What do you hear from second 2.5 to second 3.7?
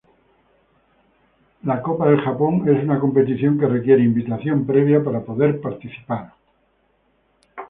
Cup es una competición que